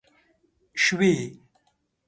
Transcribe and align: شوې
شوې 0.83 1.13